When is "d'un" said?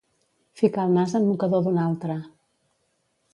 1.67-1.79